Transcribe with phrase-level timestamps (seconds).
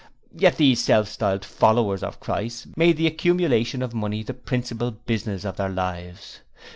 [0.35, 4.89] Yet all these self styled 'Followers' of Christ made the accumulation of money the principal
[4.89, 6.39] business of their lives.